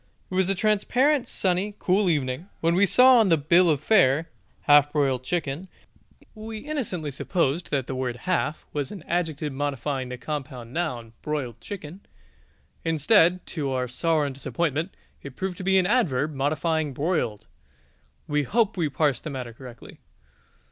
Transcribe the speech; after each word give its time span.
It 0.31 0.33
was 0.33 0.49
a 0.49 0.55
transparent, 0.55 1.27
sunny, 1.27 1.75
cool 1.77 2.09
evening, 2.09 2.39
and 2.39 2.49
when 2.61 2.73
we 2.73 2.87
saw 2.87 3.17
on 3.19 3.29
the 3.29 3.37
bill 3.37 3.69
of 3.69 3.83
fare 3.83 4.31
half 4.61 4.91
broiled 4.91 5.23
chicken, 5.23 5.67
we 6.33 6.57
innocently 6.57 7.11
supposed 7.11 7.69
that 7.69 7.85
the 7.85 7.93
word 7.93 8.15
half 8.25 8.65
was 8.73 8.91
an 8.91 9.03
adjective 9.03 9.53
modifying 9.53 10.09
the 10.09 10.17
compound 10.17 10.73
noun, 10.73 11.13
broiled 11.21 11.61
chicken. 11.61 12.01
Instead, 12.83 13.45
to 13.45 13.69
our 13.69 13.87
sorrow 13.87 14.25
and 14.25 14.33
disappointment, 14.33 14.95
it 15.21 15.35
proved 15.35 15.57
to 15.57 15.63
be 15.63 15.77
an 15.77 15.85
adverb 15.85 16.33
modifying 16.33 16.93
broiled 16.93 17.45
(we 18.27 18.41
hope 18.41 18.75
we 18.77 18.89
parse 18.89 19.19
the 19.19 19.29
matter 19.29 19.53
correctly). 19.53 19.99